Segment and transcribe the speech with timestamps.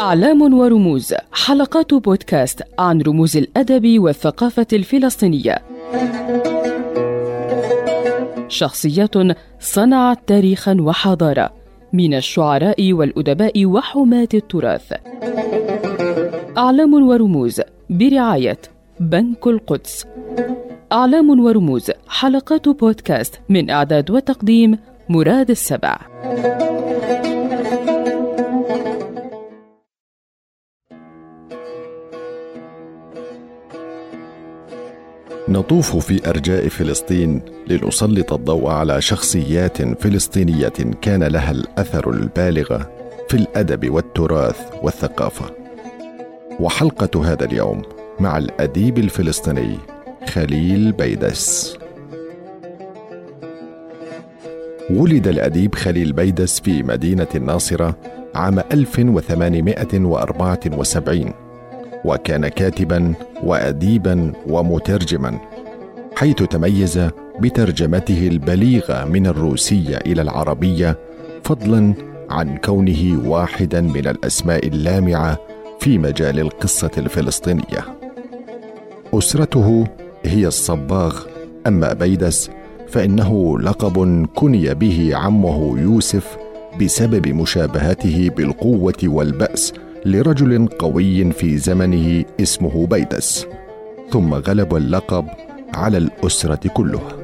[0.00, 5.58] أعلام ورموز حلقات بودكاست عن رموز الأدب والثقافة الفلسطينية.
[8.48, 9.14] شخصيات
[9.60, 11.52] صنعت تاريخا وحضارة
[11.92, 14.92] من الشعراء والأدباء وحماة التراث.
[16.58, 18.58] أعلام ورموز برعاية
[19.00, 20.06] بنك القدس.
[20.92, 24.78] أعلام ورموز حلقات بودكاست من إعداد وتقديم
[25.08, 25.98] مراد السبع.
[35.48, 42.82] نطوف في أرجاء فلسطين لنسلط الضوء على شخصيات فلسطينية كان لها الأثر البالغ
[43.28, 45.50] في الأدب والتراث والثقافة.
[46.60, 47.82] وحلقة هذا اليوم
[48.20, 49.78] مع الأديب الفلسطيني
[50.28, 51.76] خليل بيدس.
[54.90, 57.96] ولد الأديب خليل بيدس في مدينة الناصرة
[58.34, 61.32] عام 1874
[62.04, 65.38] وكان كاتبا وأديبا ومترجما
[66.16, 67.08] حيث تميز
[67.40, 70.98] بترجمته البليغة من الروسية إلى العربية
[71.44, 71.94] فضلا
[72.30, 75.38] عن كونه واحدا من الأسماء اللامعة
[75.80, 77.84] في مجال القصة الفلسطينية.
[79.14, 79.86] أسرته
[80.24, 81.20] هي الصباغ
[81.66, 82.50] أما بيدس
[82.94, 86.36] فإنه لقب كني به عمه يوسف
[86.80, 89.72] بسبب مشابهته بالقوة والبأس
[90.04, 93.46] لرجل قوي في زمنه اسمه بيدس
[94.10, 95.26] ثم غلب اللقب
[95.74, 97.16] على الأسرة كلها.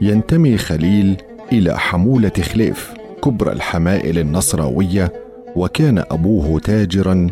[0.00, 1.16] ينتمي خليل
[1.52, 2.94] إلى حمولة خليف
[3.24, 5.12] كبرى الحمائل النصراوية
[5.56, 7.26] وكان أبوه تاجرا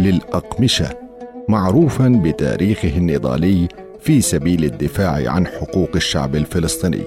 [0.00, 0.88] للأقمشة
[1.48, 3.68] معروفا بتاريخه النضالي
[4.00, 7.04] في سبيل الدفاع عن حقوق الشعب الفلسطيني.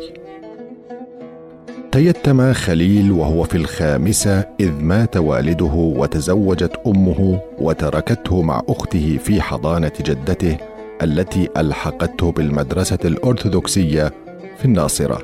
[1.92, 9.92] تيتم خليل وهو في الخامسة إذ مات والده وتزوجت أمه وتركته مع أخته في حضانة
[10.06, 10.58] جدته
[11.02, 14.12] التي ألحقته بالمدرسة الأرثوذكسية
[14.58, 15.22] في الناصرة.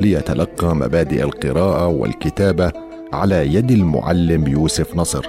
[0.00, 2.72] ليتلقى مبادئ القراءة والكتابة
[3.12, 5.26] على يد المعلم يوسف نصر.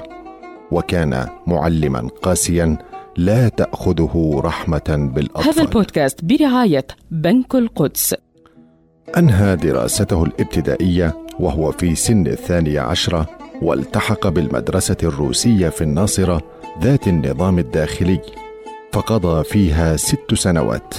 [0.71, 2.77] وكان معلما قاسيا
[3.17, 5.53] لا تأخذه رحمة بالأطفال.
[5.53, 8.15] هذا البودكاست برعاية بنك القدس.
[9.17, 13.29] أنهى دراسته الابتدائية وهو في سن الثانية عشرة
[13.61, 16.41] والتحق بالمدرسة الروسية في الناصرة
[16.81, 18.19] ذات النظام الداخلي
[18.93, 20.93] فقضى فيها ست سنوات.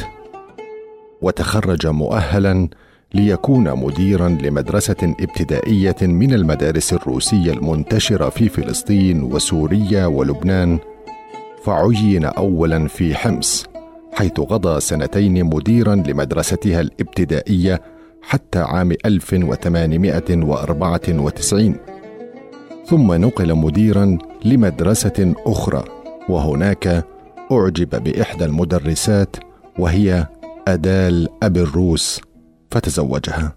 [1.23, 2.69] وتخرج مؤهلا
[3.15, 10.79] ليكون مديرا لمدرسة ابتدائية من المدارس الروسية المنتشرة في فلسطين وسوريا ولبنان
[11.65, 13.67] فعين اولا في حمص
[14.12, 17.83] حيث قضى سنتين مديرا لمدرستها الابتدائية
[18.23, 21.77] حتى عام 1894
[22.87, 25.84] ثم نقل مديرا لمدرسة أخرى
[26.28, 27.05] وهناك
[27.53, 29.37] أعجب بإحدى المدرسات
[29.79, 30.27] وهي
[30.69, 32.21] أدال أبي الروس
[32.71, 33.53] فتزوجها.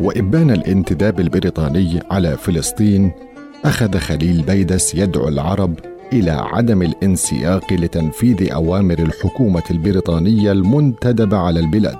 [0.00, 3.12] وإبان الانتداب البريطاني على فلسطين
[3.64, 5.74] أخذ خليل بيدس يدعو العرب
[6.12, 11.98] إلى عدم الانسياق لتنفيذ أوامر الحكومة البريطانية المنتدبة على البلاد.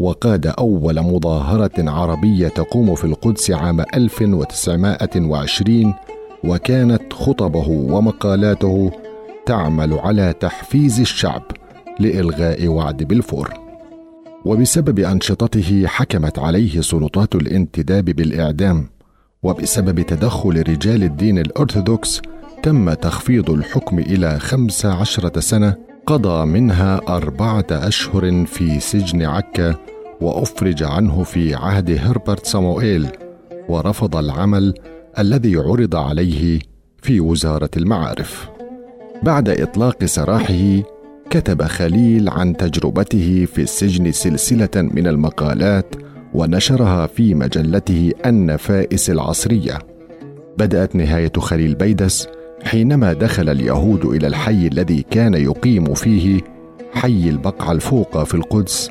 [0.00, 5.94] وقاد أول مظاهرة عربية تقوم في القدس عام 1920
[6.44, 8.90] وكانت خطبه ومقالاته
[9.46, 11.42] تعمل على تحفيز الشعب
[12.00, 13.54] لإلغاء وعد بلفور.
[14.44, 18.86] وبسبب أنشطته حكمت عليه سلطات الانتداب بالإعدام
[19.42, 22.22] وبسبب تدخل رجال الدين الأرثوذكس
[22.62, 25.74] تم تخفيض الحكم إلى خمس عشرة سنة
[26.06, 29.74] قضى منها أربعة أشهر في سجن عكا
[30.20, 33.08] وأفرج عنه في عهد هربرت صاموئيل
[33.68, 34.74] ورفض العمل
[35.18, 36.58] الذي عرض عليه
[37.02, 38.48] في وزارة المعارف.
[39.22, 40.82] بعد إطلاق سراحه
[41.30, 45.94] كتب خليل عن تجربته في السجن سلسلة من المقالات
[46.34, 49.78] ونشرها في مجلته النفائس العصرية.
[50.58, 52.28] بدأت نهاية خليل بيدس
[52.64, 56.40] حينما دخل اليهود إلى الحي الذي كان يقيم فيه
[56.92, 58.90] حي البقعه الفوقى في القدس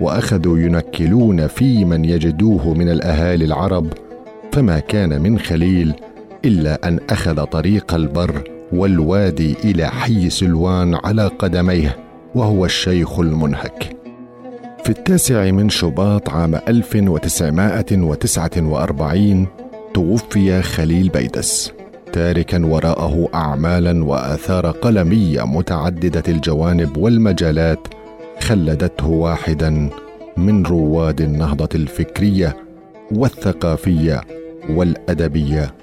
[0.00, 3.92] وأخذوا ينكلون في من يجدوه من الأهالي العرب
[4.52, 5.94] فما كان من خليل
[6.44, 11.96] إلا أن أخذ طريق البر والوادي إلى حي سلوان على قدميه
[12.34, 13.96] وهو الشيخ المنهك.
[14.84, 19.46] في التاسع من شباط عام 1949
[19.94, 21.72] توفي خليل بيدس.
[22.12, 27.88] تاركا وراءه اعمالا وآثار قلمية متعددة الجوانب والمجالات
[28.40, 29.90] خلدته واحدا
[30.36, 32.56] من رواد النهضة الفكرية
[33.12, 34.20] والثقافية
[34.70, 35.74] والأدبية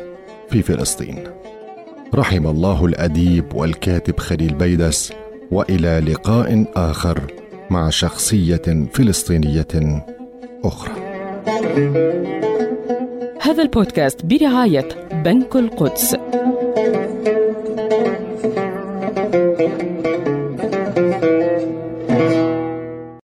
[0.49, 1.23] في فلسطين.
[2.15, 5.13] رحم الله الأديب والكاتب خليل بيدس
[5.51, 7.19] وإلى لقاء آخر
[7.69, 10.03] مع شخصية فلسطينية
[10.63, 10.93] أخرى.
[13.41, 14.87] هذا البودكاست برعاية
[15.23, 16.15] بنك القدس.